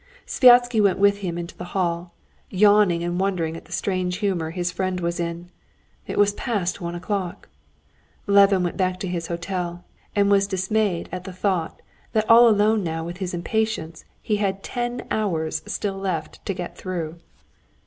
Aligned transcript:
Sviazhsky 0.25 0.81
went 0.81 0.97
with 0.97 1.19
him 1.19 1.37
into 1.37 1.55
the 1.55 1.63
hall, 1.77 2.15
yawning 2.49 3.03
and 3.03 3.19
wondering 3.19 3.55
at 3.55 3.65
the 3.65 3.71
strange 3.71 4.15
humor 4.17 4.49
his 4.49 4.71
friend 4.71 4.99
was 4.99 5.19
in. 5.19 5.51
It 6.07 6.17
was 6.17 6.33
past 6.33 6.81
one 6.81 6.95
o'clock. 6.95 7.49
Levin 8.25 8.63
went 8.63 8.77
back 8.77 8.99
to 9.01 9.07
his 9.07 9.27
hotel, 9.27 9.85
and 10.15 10.31
was 10.31 10.47
dismayed 10.47 11.07
at 11.11 11.25
the 11.25 11.31
thought 11.33 11.83
that 12.13 12.27
all 12.27 12.49
alone 12.49 12.83
now 12.83 13.03
with 13.03 13.17
his 13.17 13.35
impatience 13.35 14.03
he 14.23 14.37
had 14.37 14.63
ten 14.63 15.05
hours 15.11 15.61
still 15.67 15.99
left 15.99 16.43
to 16.47 16.55
get 16.55 16.75
through. 16.75 17.19